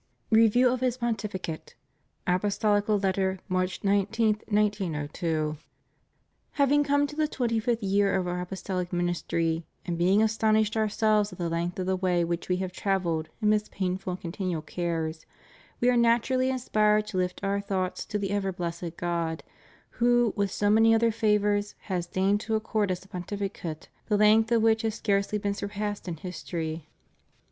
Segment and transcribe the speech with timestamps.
[0.31, 1.75] ]REVIEW OF HIS PONTIFICATE.
[2.25, 5.57] Apostolical Letter, March 19, 1902.
[6.53, 11.31] Having come to the twenty fifth year of Our Apostolic Ministry, and being astonished Ourselves
[11.31, 15.27] at the length of the way which We have travelled amidst painful and continual cares,
[15.79, 19.43] We are naturally inspired to lift Our thoughts to the ever blessed God,
[19.99, 24.51] who, with so many other favors, has deigned to accord Us a Pontificate the length
[24.51, 26.89] of which has scarcely been surpassed in history.